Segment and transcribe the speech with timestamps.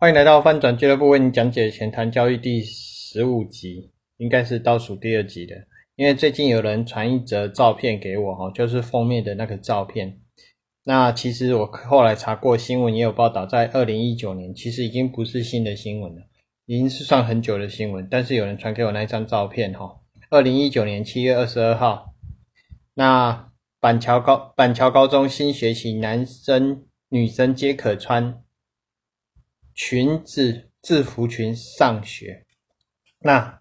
[0.00, 5.56] 欢迎来到翻转俱乐部，为你讲解前谈教育第十五集，应该是倒数第二集的。
[5.96, 10.20] 因为最近有人传一则照片给我，哈，就是封面的那个照片。
[10.84, 16.22] 那其实我后来查过新闻，也有报道，在二零一九年，其实已经不是新的新闻了，
[16.66, 18.06] 已经是算很久的新闻。
[18.08, 19.96] 但是有人传给我那一张照片，哈，
[20.30, 22.14] 二零一九年七月二十二号，
[22.94, 23.48] 那
[23.80, 28.44] 板桥高板桥高中新学期，男生女生皆可穿。
[29.78, 32.44] 裙子制服裙上学，
[33.20, 33.60] 那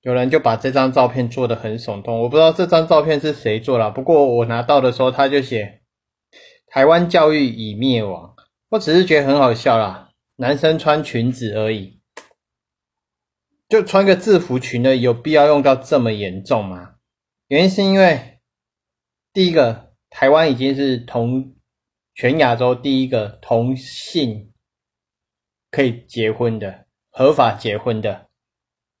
[0.00, 5.82] 有人就把这张照片做的很耸动，我不知道这张照片是谁做了，不过我拿到的时候他就写
[6.66, 8.34] 台湾教育已灭亡，
[8.70, 12.00] 我只是觉得很好笑啦，男生穿裙子而已，
[13.68, 16.96] 就穿个制服裙的，有必要用到这么严重吗？
[17.46, 18.40] 原因是因为
[19.32, 21.54] 第一个，台湾已经是同
[22.12, 24.50] 全亚洲第一个同性。
[25.74, 28.28] 可以结婚的，合法结婚的。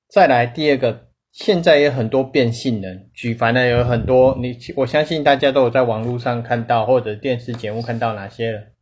[0.08, 8.72] 再来第二个，现在有很多变性人，举凡呢有很多，你我相信大家都有在网络上看到或者电视节目看到哪些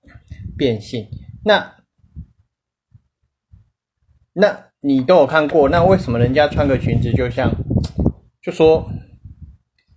[0.56, 1.06] 变性。
[1.44, 1.74] 那
[4.32, 7.52] 那你都有看过，那为什么人家穿个裙子就像
[8.40, 8.90] 就说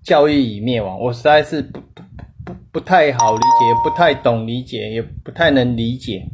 [0.04, 1.00] 教育已灭亡？
[1.00, 2.04] 我实在是不不
[2.44, 6.28] 不不太好理解，不太懂理解，也不太能理解。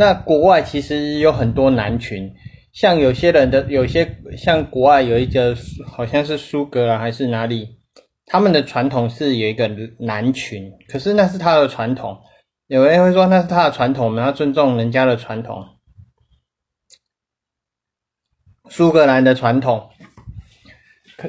[0.00, 2.34] 那国外其实有很多男群，
[2.72, 5.54] 像有些人的有些像国外有一个
[5.86, 7.76] 好像是苏格兰还是哪里，
[8.24, 12.18] 他们的传统是有一个男群，可是那是他的传统，
[12.66, 15.66] 有人会说那是他的传统，我们要尊重人家的传统。
[18.70, 19.90] 苏格兰的传统，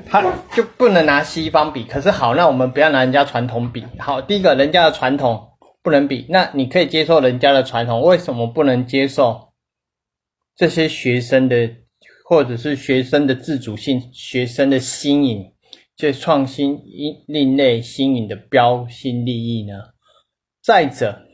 [0.06, 5.51] 他就不能拿西方比，可是好，那我们不要拿人家传统比，好，第一个人家的传统。
[5.84, 9.54] 不能比，那你可以接受人家的传统，为什么不能接受
[10.56, 11.76] 这些学生的，
[12.26, 15.54] 或者是学生的自主性、学生的新颖、
[15.96, 16.80] 这创新、
[17.28, 19.74] 另类新颖的标新立异呢？
[20.62, 21.26] 再者，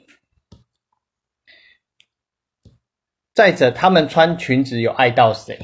[3.33, 5.59] 再者，他们穿裙子有爱到谁？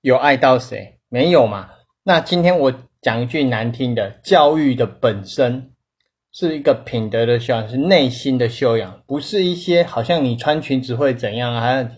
[0.00, 0.98] 有爱到谁？
[1.10, 1.70] 没有嘛？
[2.02, 2.72] 那今天我
[3.02, 5.74] 讲一句难听的，教育的本身。
[6.32, 11.88] 是一个品德的修养，是内心的修养，不是一些好像你穿裙子会怎样啊？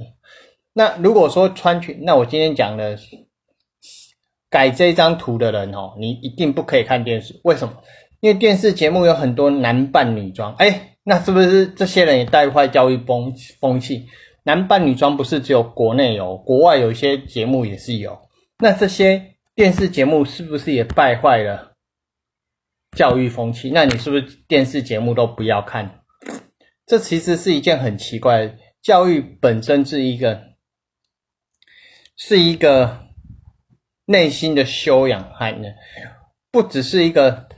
[0.73, 2.99] 那如果说穿裙，那我今天讲的
[4.51, 7.41] 改这张图的人哦，你一定不可以看电视。
[7.45, 7.75] 为什么？
[8.21, 14.07] 因为电视节目有很多男扮女装，哎，那是不是这些人也带坏教育风风气？
[14.43, 18.19] 男扮女装不是只有国内有，国外有一些节目也是有。
[18.59, 21.74] 那这些电视节目是不是也败坏了？
[22.95, 26.01] 教育风气，那你是不是电视节目都不要看？
[26.87, 28.55] 这其实是一件很奇怪的。
[28.83, 30.43] 教育本身是一个，
[32.17, 33.07] 是一个
[34.05, 35.69] 内心的修养，还呢，
[36.51, 37.49] 不只是一个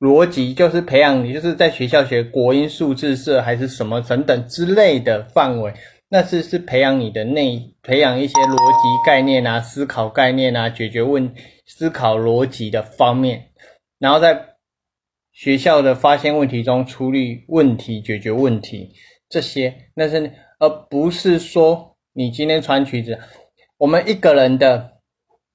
[0.00, 5.74] 逻辑，就是培养你，就是在学校学国音数字社还是什么等等之类的范围，
[6.08, 11.34] 那是是培养你的内，培养一些逻辑概念啊，思考概念啊，解决问
[11.66, 13.47] 思考逻辑的方面。
[13.98, 14.54] 然后在
[15.32, 18.92] 学校的发现问题中处理问题、解决问题，
[19.28, 23.18] 这些那是而不是说你今天穿裙子。
[23.76, 24.98] 我们一个人的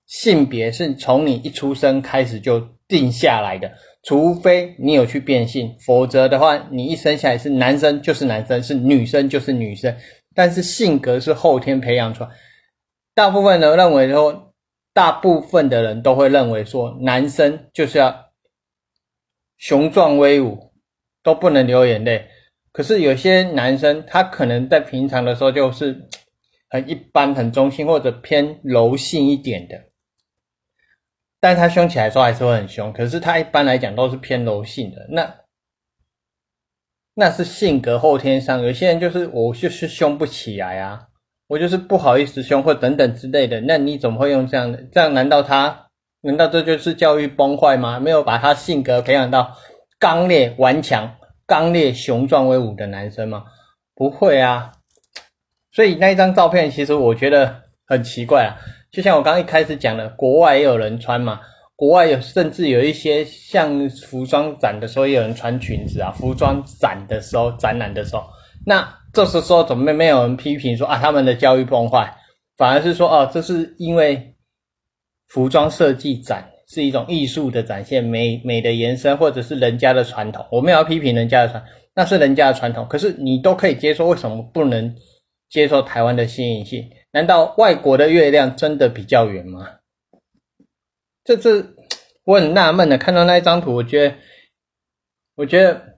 [0.06, 3.72] 性别是从你一出生开始就定下来的，
[4.04, 9.96] 除非你有去变性，否则的话，你一生下来是男生就是男生，是女生就是女生。
[10.36, 12.30] 但是性格是后天培养出来。
[13.14, 14.54] 大部分人认为说，
[14.94, 18.33] 大部分的人都会认为说，男生就是要。
[19.64, 20.74] 雄壮威武
[21.24, 22.28] 都不能流眼泪，
[22.74, 26.10] 可是有些男生他可能在平常的时候就是
[26.70, 29.86] 很一般、很中性或者偏柔性一点的，
[31.40, 32.92] 但他凶起来时候还是会很凶。
[32.92, 35.34] 可是他一般来讲都是偏柔性的，那
[37.14, 38.62] 那是性格后天上。
[38.64, 41.08] 有些人就是我就是凶不起来啊，
[41.48, 43.62] 我就是不好意思凶或等等之类的。
[43.62, 44.84] 那你怎么会用这样的？
[44.92, 45.83] 这样难道他？
[46.26, 48.00] 难道这就是教育崩坏吗？
[48.00, 49.58] 没有把他性格培养到
[50.00, 53.44] 刚烈顽强、刚烈雄壮威武的男生吗？
[53.94, 54.72] 不会啊。
[55.74, 58.56] 所以那一张照片其实我觉得很奇怪啊。
[58.90, 61.42] 就像我刚一开始讲的，国外也有人穿嘛，
[61.76, 66.10] 国外有甚至有一些像服装展的时候，也有人穿裙子啊。
[66.12, 68.24] 服装展的时候、展览的时候，
[68.66, 72.16] 那这时候怎么没有人批评说啊，他们的教育崩坏？
[72.56, 74.33] 反而是说哦，这是因为。
[75.34, 80.46] 服装设计展是一种艺术的展现，美美的延伸，或者是人家的传统。
[80.52, 81.66] 我们要批评人家的传，
[81.96, 82.88] 那是人家的传统。
[82.88, 84.96] 可是你都可以接受，为什么不能
[85.50, 86.88] 接受台湾的新颖性？
[87.12, 89.68] 难道外国的月亮真的比较圆吗？
[91.24, 91.66] 这这
[92.26, 94.16] 我很纳闷的，看到那一张图，我觉得，
[95.34, 95.98] 我觉得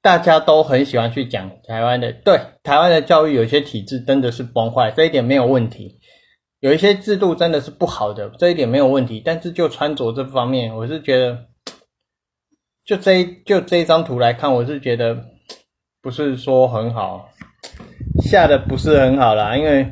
[0.00, 6.00] 大家都很喜欢去讲台湾的，对台湾的教育有些体制真的是崩坏，这一点没有问题。
[6.62, 9.20] 有一些制度真的是不好的，这一点没有问题。
[9.24, 11.38] 但是就穿着这方面，我是觉得，
[12.86, 15.24] 就这就这一张图来看，我是觉得
[16.00, 17.28] 不是说很好，
[18.22, 19.56] 下的不是很好啦。
[19.56, 19.84] 因为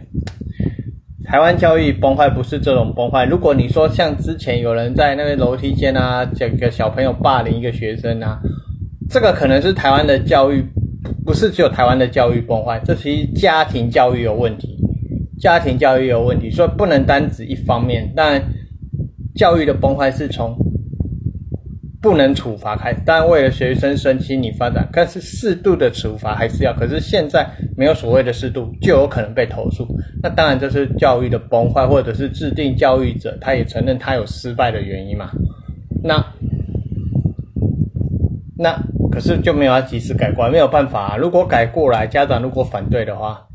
[1.25, 3.25] 台湾教育崩坏不是这种崩坏。
[3.25, 8.39] 如果你说像之前有人在那个楼梯间啊，整个小朋友霸凌一个学生啊，
[9.11, 10.65] 这个可能是台湾的教育，
[11.27, 14.80] 不是只有台湾的教育崩坏，这其实家庭教育有问题。
[15.41, 18.13] 家庭教育有问题，所以不能单指一方面。
[18.15, 18.41] 但
[19.35, 20.55] 教育的崩坏是从
[22.03, 26.73] 不能处罚开始，当然为了学生身心理发展，但是适度的处罚还是要。
[26.75, 29.87] 可是现在没有所谓的适度，就有可能被投诉。
[30.23, 35.31] 那当然这是教育的崩坏，或者是制定教育者他也承认他有失败的原因嘛。
[36.03, 36.25] 那
[38.59, 38.79] 那
[39.11, 41.15] 可是就没有要及时改过来，没有办法。
[41.15, 43.47] 啊如果改过来，家长如果反对的话，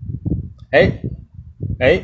[0.72, 0.90] 哎。
[1.80, 2.02] 哎，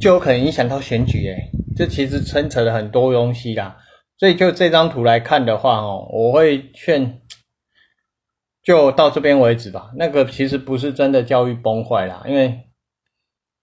[0.00, 3.76] 就有可能影响到选举哎，这其实牵扯了很多东西啦。
[4.18, 7.20] 所以就这张图来看的话哦，我会劝，
[8.62, 9.92] 就到这边为止吧。
[9.96, 12.60] 那个其实不是真的教育崩坏啦，因为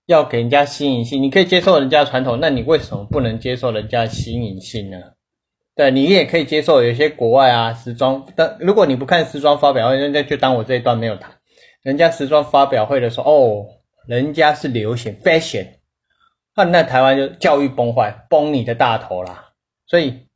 [0.05, 4.97] 要给人家新颖性，你可以接受人家传统，那你为什么不能接受人家新颖性呢？
[5.75, 11.31] 对你也可以接受有些国外啊时装，但如果你不看时装发表会，人家就当我这一段没有谈。
[11.81, 13.65] 人家时装发表会的时候哦。
[14.11, 15.65] 人家是流行 fashion，
[16.53, 19.53] 那那台湾就教育崩坏，崩你的大头啦！
[19.87, 20.27] 所以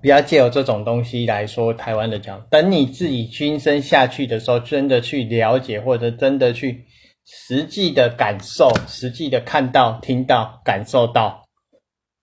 [0.00, 2.38] 不要借由这种东西来说台湾的教。
[2.48, 6.84] 等你自己亲身下去的时候，真的去了解，或者真的去
[7.26, 11.48] 实际的感受，实际的看到、听到、感受到，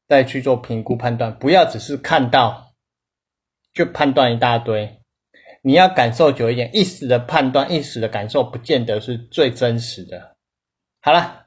[0.07, 1.37] 再去做评估判断。
[1.37, 2.71] 不要只是看到
[3.73, 5.00] 就判断一大堆。
[5.61, 10.35] 你要感受久一点，一时的判断、一时的感受，不见得是最真实的。
[11.01, 11.45] 好了，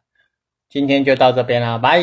[0.69, 2.01] 今天就到这边啦，拜。